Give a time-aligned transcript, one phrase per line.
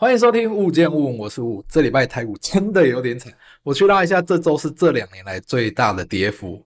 [0.00, 1.62] 欢迎收听物见物，我是物。
[1.68, 3.30] 这礼拜台股真的有点惨，
[3.62, 6.64] 我去拉一下，这周是这两年来最大的跌幅。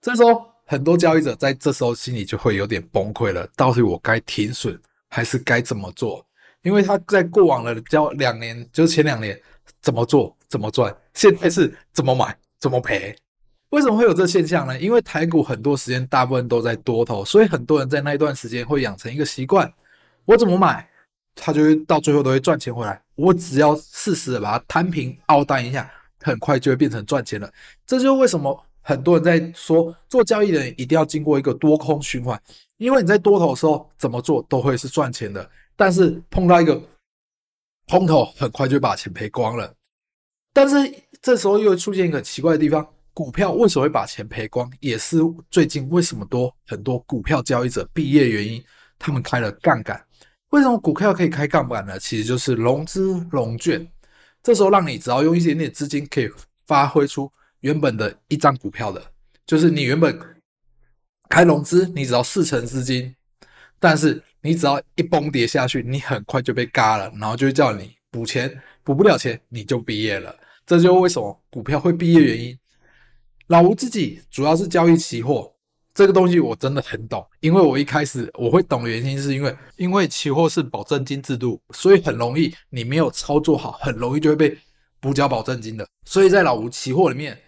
[0.00, 4.76] 这时候很多交易者在这时候心里就会有点崩溃了，到底我该停损
[5.08, 6.26] 还是该怎么做？
[6.62, 9.40] 因为他在过往的交两年，就是前两年
[9.80, 13.14] 怎么做怎么赚，现在是怎么买怎么赔。
[13.70, 14.76] 为什么会有这现象呢？
[14.80, 19.72] 因为台股很多时间大部分都在多头，所以很多人在那一段时间会养成一个习惯：
[20.24, 20.88] 我怎么买？
[21.34, 23.00] 他就会到最后都会赚钱回来。
[23.14, 27.52] 我只要适时的把它摊平、凹单一下，很快就会变成赚钱了。
[27.86, 32.40] 这就是为什么很多人在说做交易的人一定要经过一个多空循环，
[32.78, 36.82] 因为你在多头的时候怎么做都会是赚钱的，但是碰到一个
[37.88, 39.72] 空头，很快就把钱赔光了。
[40.52, 40.76] 但是
[41.20, 44.70] 这时候又出现一个奇怪的地方：股票为什么会把钱赔光？
[44.80, 45.18] 也是
[45.50, 48.62] 最近为什么多很多股票交易者毕业原因，
[48.98, 50.02] 他们开了杠杆。
[50.52, 51.98] 为什么股票可以开杠杆呢？
[51.98, 53.90] 其实就是融资融券，
[54.42, 56.30] 这时候让你只要用一点点资金，可以
[56.66, 59.02] 发挥出原本的一张股票的，
[59.46, 60.20] 就是你原本
[61.30, 63.14] 开融资，你只要四成资金，
[63.80, 70.36] 但是你只要一崩跌下去，你很快就被嘎了，然后就会叫你补钱，补不了钱你就毕业了。
[70.66, 72.58] 这就是为什么股票会毕业原因。
[73.46, 75.51] 老吴自己主要是交易期货。
[75.94, 84.56] 这个东西我真的很懂，因为我一开始我会懂的原因是因为，因为期货是保证金制度，所以很容易你没有操作好，很容易就会被
[85.00, 85.86] 补缴保证金的。
[86.06, 87.38] 所以在老吴期货里面，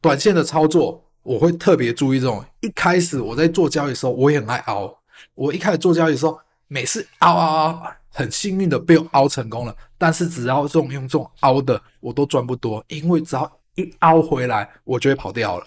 [0.00, 2.44] 短线的操作我会特别注意这种。
[2.60, 4.92] 一开始我在做交易的时候，我也很爱熬。
[5.34, 9.74] 我一开始做交易的时候，每次熬熬熬，很幸运的被我凹成功了。
[9.96, 15.66] 但是只要这种用这种熬的，我都赚不多，因为只要一熬回来，我就会跑掉了。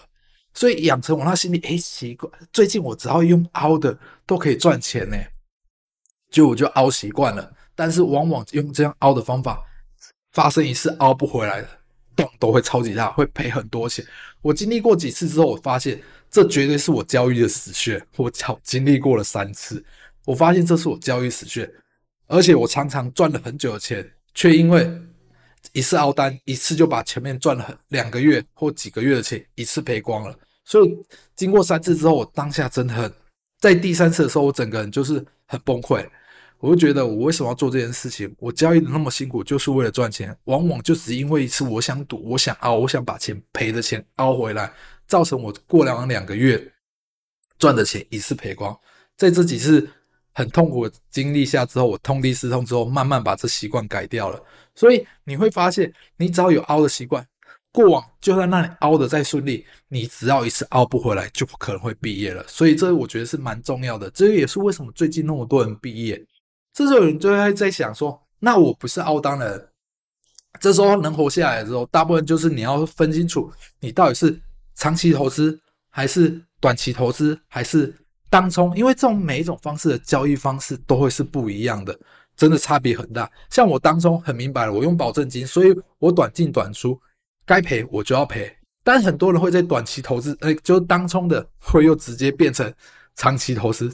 [0.52, 5.16] 所以养成我那心里，哎，奇怪，最近我只要用凹的都可以赚钱呢，
[6.30, 7.52] 就我就凹习惯了。
[7.74, 9.62] 但是往往用这样凹的方法，
[10.32, 11.68] 发生一次凹不回来的
[12.16, 14.04] 洞都会超级大，会赔很多钱。
[14.42, 18.04] 我经历过几次之后，我发现这绝对是我交易的死穴。
[18.16, 19.82] 我操，经历过了三次，
[20.26, 21.70] 我发现这是我交易死穴，
[22.26, 24.90] 而且我常常赚了很久的钱，却因为。
[25.72, 30.34] 一次凹单，一次就把前面赚了很两个月或几个月的钱一次赔光了。
[30.64, 30.98] 所以
[31.34, 33.12] 经过三次之后，我当下真的很，
[33.58, 36.06] 在第三次的时候，我整个人就是很崩溃。
[36.58, 38.34] 我就觉得我为什么要做这件事情？
[38.38, 40.36] 我交易的那么辛苦，就是为了赚钱。
[40.44, 44.72] 往往就只因为一次我想赌，我想凹，我想把钱赔的钱凹回来，
[45.06, 46.72] 造成我过两两个月
[47.58, 48.78] 赚的钱一次赔光。
[49.16, 49.88] 在这几次。
[50.32, 54.40] 很痛苦的经历下之后，我痛定思痛之后，慢慢把这习惯改掉了。
[54.76, 57.26] 所以你会发现，你只要有凹的习惯，
[57.72, 62.44] 过往就算那里凹的再顺利，你只要一次凹不回来，就不可能会毕业了。
[62.48, 64.10] 所以这我觉得是蛮重要的。
[64.10, 66.20] 这也是为什么最近那么多人毕业。
[66.72, 69.68] 这时候有人就会在想说，那我不是凹单的，
[70.60, 74.40] 这时候能活下来的时候，大部分就是你要分清楚，你到底是
[74.74, 77.94] 长期投资，还是短期投资，还是。
[78.32, 81.98] 当冲，因为这种每一种方式的交易方式都会是不一样的，
[82.36, 83.28] 真的差别很大。
[83.50, 86.96] 像我当冲很明白了，我用保证金，所以我短进短出，
[87.50, 88.48] 该赔我就要赔。
[88.84, 92.72] 但很多人会在短期投资，哎，就是当冲的 会又直接变成
[93.16, 93.92] 长期投资，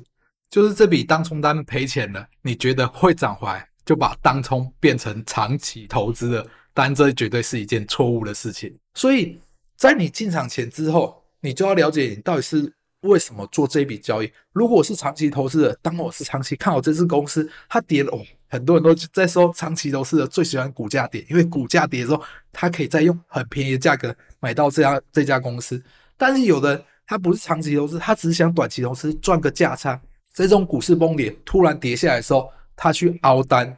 [0.50, 8.76] 就是这笔当冲单赔钱了，你觉得会涨回来，就把当冲变成长期投资了，但这绝对是一件错误的事情。
[8.94, 9.38] 所以
[9.76, 12.70] 在你进场前之后，你就要了解你到底是。
[13.02, 14.32] 为什么做这笔交易？
[14.52, 18.18] 如果我是长期投资的，当我是长期看好这支公司，它跌了，哦，
[18.48, 25.82] 很多人都在说长期投资的最喜欢股价跌，因为股价跌的时候，他可以再用很便宜的价格买到这家这家公司。
[26.16, 30.00] 但是有的他不是长期投资，他只是想短期投资赚个价差。
[30.32, 33.76] 这种股市崩跌突然跌下来的时候，他去凹单，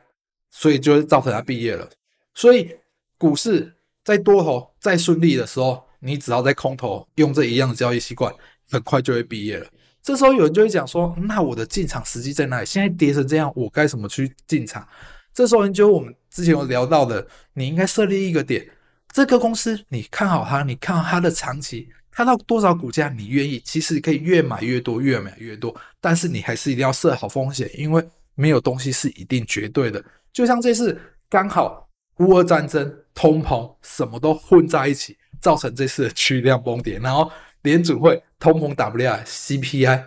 [0.51, 1.89] 所以就会造成他毕业了。
[2.35, 2.75] 所以
[3.17, 3.75] 股市
[4.05, 8.33] 在多头再顺利的时候，你只要在空头用这一样的交易习惯。
[8.71, 9.67] 很快就会毕业了。
[10.09, 12.65] 这时候有人就会讲说：“那我的进场时机在哪里？
[12.65, 14.89] 现在跌成这样，我该怎么去进场？”
[15.35, 18.67] 这时候就我们之前有聊到的，你应该设立一个点：
[19.13, 25.79] 这个公司你看好它，你看好它的长期，看到多少股价你愿意，其实可以越买越多，越买越多。
[26.01, 28.03] 但是你还是一定要设好风险，因为
[28.35, 30.03] 没有东西是一定绝对的。
[30.33, 31.87] 就像这次刚好
[32.21, 37.31] 乌俄战争、通膨什么都混在一起，造成这次的巨量崩跌，然后。
[37.63, 40.05] 联准会通膨 WI CPI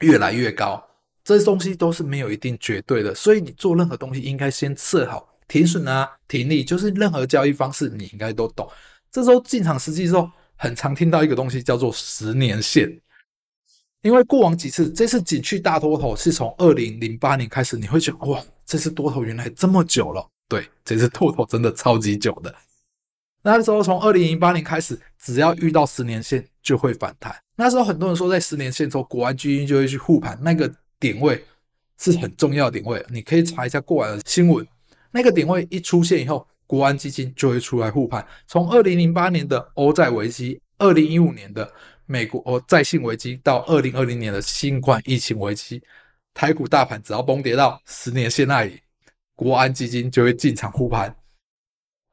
[0.00, 0.82] 越来越高，
[1.24, 8.70] 这些东西都是没有一定绝对的，所以你做任何东西应该先设好停损啊、停利，就是任何交易方式你应该都懂。
[9.10, 13.00] 这时候进场时机之后，很常听到一个东西叫做十年线，
[14.02, 20.26] 因为过往几次这次景气大多头是从二零零八年开始，你会觉得哇，这次多头原来这么久了。
[20.48, 22.54] 对，这次多头真的超级久的。
[23.42, 27.34] 那时候从二零零八年开始，只要遇到十年线就会反弹。
[27.56, 31.42] 那时候很多人说，在十年线之后，国安基金就会去护盘，那个点位
[31.98, 33.04] 是很重要点位。
[33.08, 34.66] 你可以查一下过往的新闻，
[35.10, 38.26] 那个点位一出现以后，国安基金就会出来护盘。
[38.46, 41.70] 从二零零八年的欧债危机，二零一五年的
[42.06, 45.82] 美国债信危机，到二零二零年的新冠疫情危机，
[46.34, 48.80] 台股大盘只要崩跌到十年线那里，
[49.34, 51.14] 国安基金就会进场护盘。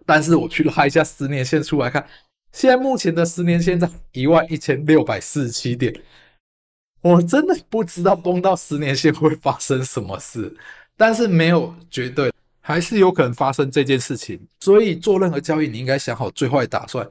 [0.08, 2.08] 但是我去拉一下十年线出来看，
[2.54, 5.94] 现在目前的十年线在一万一千六百四十七点，
[7.02, 10.56] 我真的不知道崩到十年线会发生什么事，
[10.96, 12.32] 但是没有绝对，
[12.62, 14.40] 还是有可能发生这件事情。
[14.62, 17.06] 所以做任何交易，你应该想好最坏打算。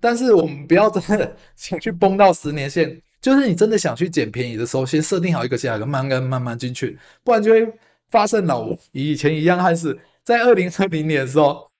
[0.00, 7.70] 但是我们不要真的想去崩到十年线，就是你真的想去捡便宜的时候，先设定好一个价格，慢慢慢慢进去，不然就会
[8.10, 11.70] 发生老吴以前一样憾事，在二零二零年的时候。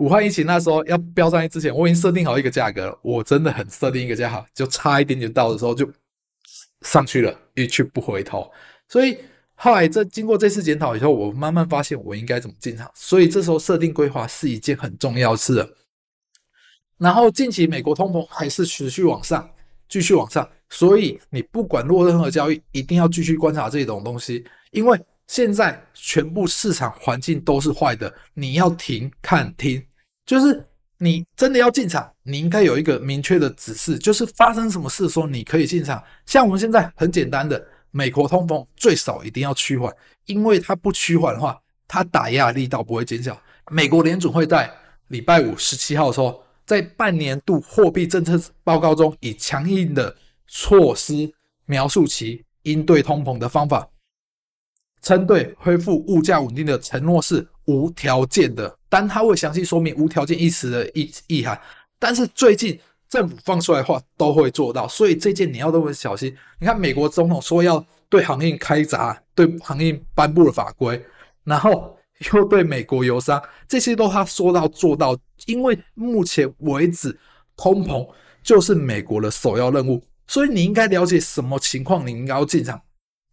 [0.00, 2.98] 武汉疫情那时候要飙上去之前，我已经设定好一个价格了。
[3.02, 5.86] 我真的很设定一个价格，就差一点点到的时候就
[6.80, 8.50] 上去了，一去不回头。
[8.88, 9.18] 所以
[9.54, 12.90] 后来这经过这次检讨以后，我慢慢发现我应该怎么进场。
[12.94, 15.74] 所以这时候设定规划是一件很重要的事。
[16.96, 19.46] 然后近期美国通膨还是持续往上，
[19.86, 29.82] 继续往上，所以你不管做任何交易，一定要继续观察这种东西，因为现在全部市场环境都是坏的，你要停看听。
[30.30, 30.64] 就是
[30.98, 36.00] 你真的要进场，你应该有一个明确的指示，就是发生什么事的时候你可以进场。
[36.24, 37.60] 像我们现在很简单的，
[37.90, 39.92] 美国通膨最少一定要趋缓，
[40.26, 43.36] 因为它不趋缓的话，它打压力道不会减小。
[43.72, 44.72] 美国联准会在
[45.08, 50.16] 礼拜五十七号说，在半年度货币政策报告中，以强硬的
[50.46, 51.28] 措施
[51.66, 53.88] 描述其应对通膨的方法，
[55.02, 58.76] 称对恢复物价稳定的承诺是无条件的。
[58.88, 61.60] 但他会详细说明无条件一词的意意涵，
[61.98, 62.78] 但是最近
[63.08, 66.36] 政府放出来的话都会做到，所以这件你要都很小心。
[66.58, 71.00] 你看美国总统说要对航运开闸，对航运颁布了法规，
[71.44, 71.96] 然后
[72.32, 75.16] 又对美国油商，这些都他说到做到。
[75.46, 77.18] 因为目前为止
[77.56, 78.06] 通膨
[78.42, 82.78] 就是美国的首要任务，所以你应该了解什么情况你应该要进场。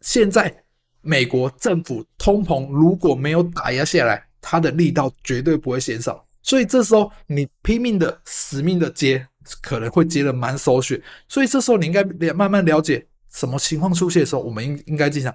[0.00, 0.64] 现在
[1.00, 4.24] 美国政府通膨如果没有打压下来。
[4.40, 9.26] 它的力道绝对不会减少，所以这时候你拼命的、死命的接，
[9.60, 11.02] 可能会接的满手血。
[11.26, 15.34] 所以这时候你应该慢慢了解什么情况出现的时候，我们应应该进场。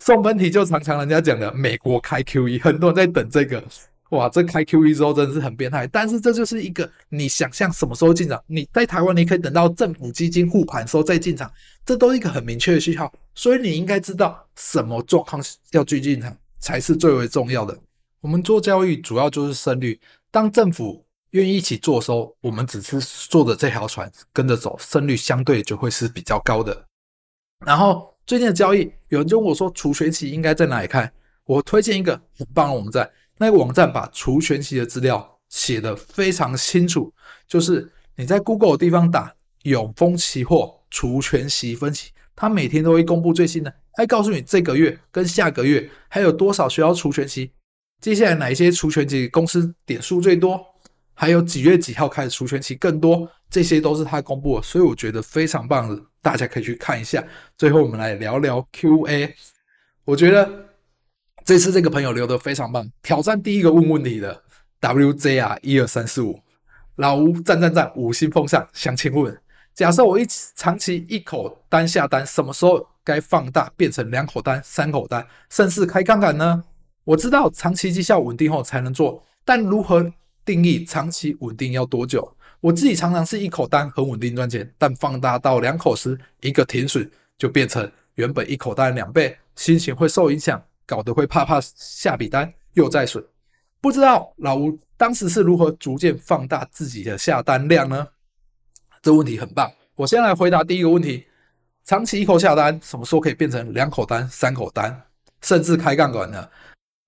[0.00, 3.62] 送分题就常常人家讲的美国开 QE，很多人在等这个。
[4.10, 5.86] 哇，这开 QE 之后真的是很变态。
[5.86, 8.42] 但是这就是一个你想象什么时候进场。
[8.46, 11.50] 你在台湾你可以等到政府基金护盘时候再进场，
[11.86, 13.12] 这都是一个很明确的信号。
[13.34, 17.76] 所以你应该知道什么状况要去进场才是最为重要的。
[18.20, 19.98] 我们做交易主要就是胜率。
[20.30, 26.84] 当政府愿意一起做的时候，我们只是坐着这条船跟着走，胜率相对就会是比较高的。
[27.64, 31.12] 然后最近的交易，有人就问我说，除权息应该在哪里看？
[31.44, 33.10] 我推荐一个很棒的网站，
[33.40, 37.10] 那个网站把除权息的资料写得非常清楚，
[37.48, 47.50] 就是你在 Google 的地方打永丰期货除权息分析，它每天都会公布最新的，还告诉你这个月跟下个月还有多少需要除权息。
[48.02, 50.62] 接下来哪一些除权期公司点数最多？
[51.14, 53.26] 还有几月几号开始除权期更多？
[53.48, 57.26] 这些都是他公布的，所以我觉得非常棒的，大家可以去看一下。
[57.56, 59.34] 最后我们来聊聊 Q&A，
[60.04, 60.66] 我觉得
[61.50, 64.40] 这次这个朋友留的非常棒，挑战第一个问问题的
[64.80, 66.38] WJR 一二三四五，
[66.94, 68.68] 老吴赞赞赞，五星奉上。
[68.72, 69.36] 想请问，
[69.74, 76.62] 假设我一长期一口单下单，什么时候该放大变成两口单、三口单，甚至开杠杆呢？
[77.02, 80.08] 我知道长期绩效稳定后才能做，但如何
[80.44, 82.32] 定义长期稳定要多久？
[82.60, 93.24] 我自己常常是一口单很稳定赚钱，但放大到两口时，一个停损就变成原本一口单的两倍，心情会受影响，搞得会怕怕下笔单又再损。
[93.80, 98.08] 不知道老吴当时是如何逐渐放大自己的下单量呢？
[99.00, 101.24] 这问题很棒，我先来回答第一个问题：
[101.84, 105.04] 长期一口下单，什么时候可以变成两口单、三口单，
[105.42, 106.48] 甚至开杠杆呢？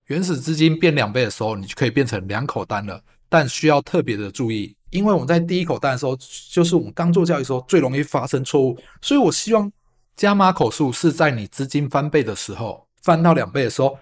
[0.07, 6.17] 原始资金变两倍的时候，你就可以变成两口单了，但需要特别的注意，因为我们在第一口单的时候，
[6.49, 9.71] 就是我们刚做交易时候最容易发生错误，所以我希望
[10.15, 13.97] 加码口数是在你资金翻倍的时候，翻到两倍的时候，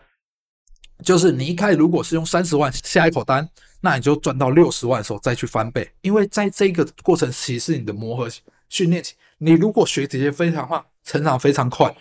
[1.03, 3.47] 就是你一开始如果是用三十万下一口单，
[3.81, 8.29] 那你就赚到六十万的时候再去翻倍，因为在这个过程其实是你的磨合
[8.69, 11.93] 训练期，你如果学这些非常快，成长非常快。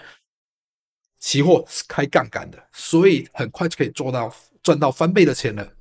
[1.19, 5.73] 期货是开杠杆的，所以很快就可以做到赚到翻倍的钱了。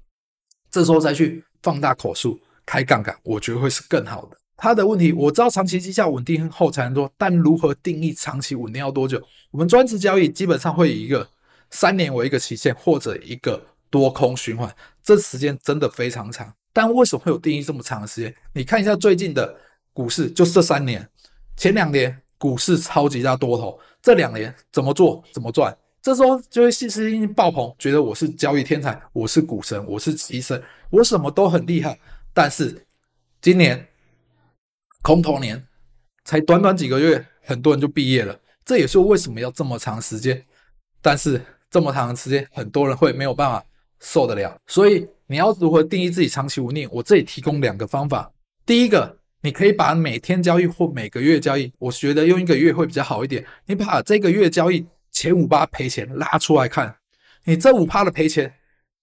[0.70, 4.38] 这时候再去放大口数开杠杆，我觉得会是更好的。
[4.62, 9.22] 他的问题我知道，长期绩效稳定后才能做，但如何定义长期稳定要多久？
[9.52, 11.26] 我们专职交易基本上会以一个
[11.70, 14.70] 三年为一个期限，或者一个多空循环，
[15.02, 16.54] 这时间真的非常长。
[16.74, 18.36] 但为什么会有定义这么长的时间？
[18.54, 19.56] 你看一下最近的
[19.94, 21.08] 股市，就是这三年，
[21.56, 25.76] 前两年股市超级大多头，这两年怎么做怎么赚？
[26.02, 31.98] 这时候就会信心爆棚，觉得我是交易天才，我是股神，我是医生，我什么都很厉害。
[32.34, 32.86] 但是
[33.42, 33.89] 今年。
[35.02, 35.66] 空头年
[36.26, 38.38] 才短短几个月，很多人就毕业了。
[38.66, 40.44] 这也是为什么要这么长时间。
[41.02, 41.42] 但是
[41.72, 43.64] 这么长的时间，很多人会没有办法
[44.00, 44.56] 受得了。
[44.68, 46.88] 所以你要如何定义自己长期稳定？
[46.92, 48.32] 我这里提供两个方法。
[48.66, 53.46] 第一个，你可以把每天交易或每个月交易，我觉得用一个月会比较好一点。
[53.66, 56.94] 你把这个月交易前五趴赔钱拉出来看，
[57.46, 58.54] 你这五趴的赔钱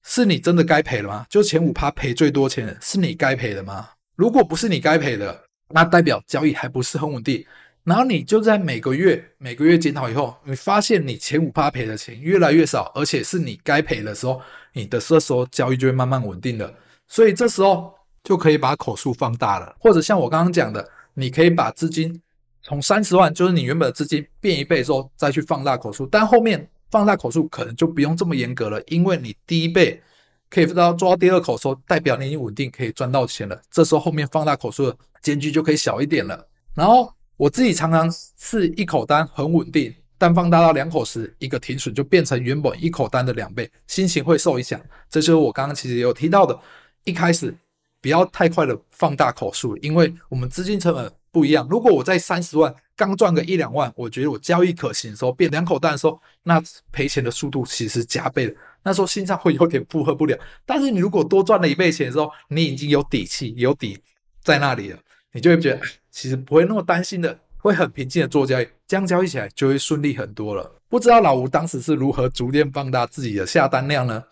[0.05, 1.27] 是你真的该赔的吗？
[1.31, 3.89] 就前五趴赔最多钱是你该赔的吗？
[4.15, 7.45] 如果不是你该赔的，那代表交易还不是很稳定，
[7.83, 14.41] 然后你就在每个月每个月检讨以后，你发现你前五趴赔的钱越来越少，而且是你该赔的时候，
[14.73, 16.73] 你的这时候交易就会慢慢稳定了。
[17.09, 17.93] 所以这时候
[18.23, 22.21] 就可以把口数放大了，或者像我刚刚讲的，你可以把资金
[22.63, 30.01] 从三十万，就是你原本的资金变一倍之后再去放大口数，但后面放大口数可能就不用这么严格了，因为你第一倍。
[30.49, 33.61] 可以到做到第二口时候，代表你已经稳定，可以赚到钱了。
[33.71, 36.47] 这时候后面放大口数的间距就可以小一点了。
[36.75, 44.81] 然后我自己常常是一口单很稳定，但放大到两口时，一个停损就变成原本一口单的两倍，心情会受影响。
[45.11, 46.59] 这就是我刚刚其实有提到的，
[47.05, 47.55] 一开始
[48.01, 51.67] 不要太快的放大口数，因为我们资金成本不一样。
[51.69, 56.63] 如果我在三十万刚赚个一两万，我觉得我交易可行的时候，变两口单的时候，那
[56.93, 58.55] 赔钱的速度其实加倍了。
[58.87, 63.99] 那时候心脏会有点负荷不了，但是你如果多赚了一倍钱的时候，你已经有底气、有底
[64.45, 64.99] 在那里了，
[65.33, 65.81] 你就会觉得
[66.13, 70.71] 其实不会那么担心的，会很平静的做交易，这样交易起来就会顺利很多了。
[70.89, 74.23] 不知道老吴当时是如何逐渐放大自己的下单量呢？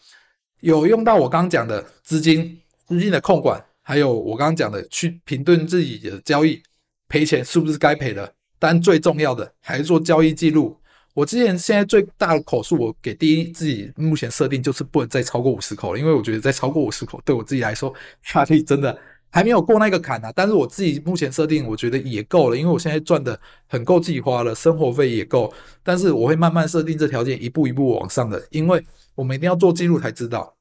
[0.60, 2.56] 有用到我刚刚讲的资金、
[2.86, 6.62] 资金的控管，还有我刚刚讲的去评断自己的交易
[7.08, 10.78] 赔钱是不是该赔的，但最重要的还是做交易记录。
[11.14, 17.94] 我之前现在最大的口数，我给第一自己目前设定就是不能再超过五十口了，因为我觉得再超过五十口对我自己来说
[18.34, 18.98] 压力真的
[19.30, 20.32] 还没有过那个坎啊。
[20.34, 25.54] 但是我自己目前设定，我觉得也够了，因为我现在赚的很够自己花了，生活费也够。
[25.84, 30.56] 但是我会慢慢设定这条件，一步一步往上的，因为我们一定要做记录才知道。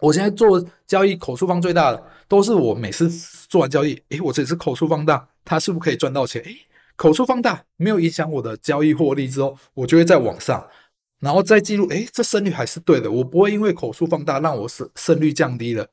[0.00, 3.10] 我现在做交易口数放最大的，都是我每次
[3.50, 6.42] 做完交易，诶，我这次口数放大，它是不是可以赚到钱？
[6.42, 6.56] 诶。
[6.96, 10.66] 口数放大没有影响我的交易获利之后，我就会再往上，
[11.20, 15.86] 然后再记录，诶，这胜率还是对的，我不会因为口数放大让我胜胜率降低了，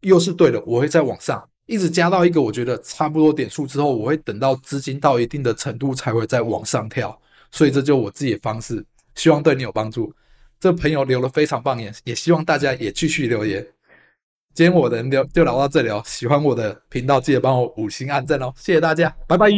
[0.00, 7.18] 又是对的，我会再往上，一直加到一个我觉得差不多点数之后，我会等到资金到一定的程度才会再往上跳，
[7.50, 10.12] 所以这就我自己的方式，希望对你有帮助。
[10.60, 13.66] 这朋友留了非常棒言，也希望大家也继续留言。
[14.54, 19.48] 今天我的就聊到这里哦，喜欢我的频道记得帮我五星按赞哦，谢谢大家，拜拜。